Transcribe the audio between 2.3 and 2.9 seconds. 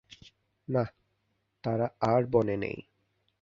বনে নেই!